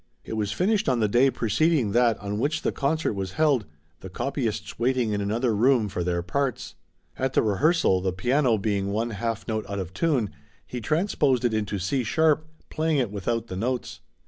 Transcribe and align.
It 0.23 0.33
was 0.33 0.51
finished 0.51 0.89
on 0.89 0.99
the 0.99 1.07
day 1.07 1.29
preceding 1.29 1.91
that 1.91 2.17
on 2.17 2.39
which 2.39 2.63
the 2.63 2.71
concert 2.71 3.13
was 3.13 3.33
held, 3.33 3.67
the 3.99 4.09
copyists 4.09 4.79
waiting 4.79 5.13
in 5.13 5.21
another 5.21 5.55
room 5.55 5.89
for 5.89 6.03
their 6.03 6.23
parts. 6.23 6.73
At 7.17 7.33
the 7.33 7.43
rehearsal, 7.43 8.01
the 8.01 8.11
piano 8.11 8.57
being 8.57 8.87
one 8.87 9.11
half 9.11 9.47
note 9.47 9.63
out 9.69 9.77
of 9.77 9.93
tune, 9.93 10.31
he 10.65 10.81
transposed 10.81 11.45
it 11.45 11.53
into 11.53 11.77
C 11.77 12.03
sharp, 12.03 12.47
playing 12.71 12.97
it 12.97 13.11
without 13.11 13.45
the 13.45 13.55
notes. 13.55 13.99